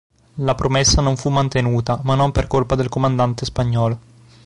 La 0.37 0.55
promessa 0.55 0.99
non 0.99 1.15
fu 1.15 1.29
mantenuta, 1.29 1.99
ma 2.05 2.15
non 2.15 2.31
per 2.31 2.47
colpa 2.47 2.73
del 2.73 2.89
comandante 2.89 3.45
spagnolo. 3.45 3.99